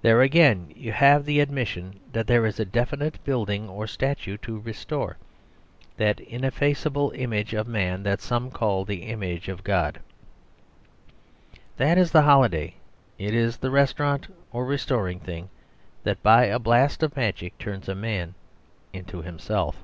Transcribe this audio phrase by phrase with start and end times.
[0.00, 4.58] There again you have the admission that there is a definite building or statue to
[4.58, 5.18] "restore";
[5.98, 10.00] that ineffaceable image of man that some call the image of God.
[11.52, 12.72] And that is the holiday;
[13.18, 15.50] it is the restaurant or restoring thing
[16.04, 18.32] that, by a blast of magic, turns a man
[18.94, 19.76] into himself.